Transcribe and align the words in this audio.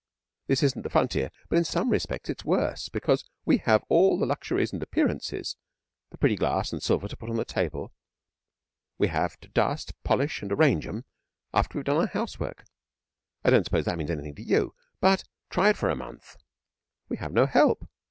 This 0.47 0.63
isn't 0.63 0.81
the 0.81 0.89
frontier, 0.89 1.29
but 1.47 1.59
in 1.59 1.63
some 1.63 1.91
respects 1.91 2.27
it's 2.27 2.43
worse, 2.43 2.89
because 2.89 3.23
we 3.45 3.59
have 3.59 3.83
all 3.87 4.17
the 4.17 4.25
luxuries 4.25 4.73
and 4.73 4.81
appearances 4.81 5.57
the 6.09 6.17
pretty 6.17 6.35
glass 6.35 6.73
and 6.73 6.81
silver 6.81 7.07
to 7.07 7.15
put 7.15 7.29
on 7.29 7.35
the 7.35 7.45
table. 7.45 7.93
We 8.97 9.09
have 9.09 9.39
to 9.41 9.47
dust, 9.49 9.93
polish, 10.03 10.41
and 10.41 10.51
arrange 10.51 10.87
'em 10.87 11.05
after 11.53 11.77
we've 11.77 11.85
done 11.85 11.97
our 11.97 12.07
housework. 12.07 12.65
I 13.43 13.51
don't 13.51 13.63
suppose 13.63 13.85
that 13.85 13.99
means 13.99 14.09
anything 14.09 14.33
to 14.33 14.43
you, 14.43 14.73
but 14.99 15.25
try 15.51 15.69
it 15.69 15.77
for 15.77 15.91
a 15.91 15.95
month! 15.95 16.35
We 17.07 17.17
have 17.17 17.31
no 17.31 17.45
help. 17.45 17.87